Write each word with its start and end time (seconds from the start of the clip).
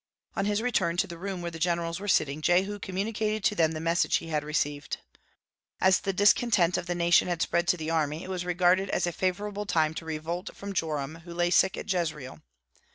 On 0.35 0.45
his 0.45 0.63
return 0.63 0.97
to 0.97 1.05
the 1.05 1.19
room 1.19 1.43
where 1.43 1.51
the 1.51 1.59
generals 1.59 1.99
were 1.99 2.07
sitting, 2.07 2.41
Jehu 2.41 2.79
communicated 2.79 3.43
to 3.43 3.53
them 3.53 3.73
the 3.73 3.79
message 3.79 4.15
he 4.15 4.29
had 4.29 4.43
received. 4.43 4.97
As 5.79 5.99
the 5.99 6.11
discontent 6.11 6.75
of 6.75 6.87
the 6.87 6.95
nation 6.95 7.27
had 7.27 7.43
spread 7.43 7.67
to 7.67 7.77
the 7.77 7.91
army, 7.91 8.23
it 8.23 8.29
was 8.31 8.43
regarded 8.43 8.89
as 8.89 9.05
a 9.05 9.11
favorable 9.11 9.67
time 9.67 9.93
to 9.93 10.05
revolt 10.05 10.55
from 10.55 10.73
Joram, 10.73 11.17
who 11.17 11.35
lay 11.35 11.51
sick 11.51 11.77
at 11.77 11.87
Jezreel. 11.93 12.41